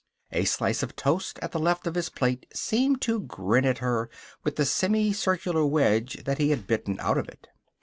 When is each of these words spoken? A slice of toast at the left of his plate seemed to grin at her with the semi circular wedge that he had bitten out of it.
A 0.31 0.45
slice 0.45 0.81
of 0.81 0.95
toast 0.95 1.37
at 1.43 1.51
the 1.51 1.59
left 1.59 1.85
of 1.85 1.93
his 1.93 2.09
plate 2.09 2.47
seemed 2.51 3.01
to 3.03 3.19
grin 3.19 3.65
at 3.65 3.77
her 3.77 4.09
with 4.43 4.55
the 4.55 4.65
semi 4.65 5.13
circular 5.13 5.63
wedge 5.63 6.23
that 6.25 6.39
he 6.39 6.49
had 6.49 6.65
bitten 6.65 6.99
out 6.99 7.19
of 7.19 7.29
it. 7.29 7.49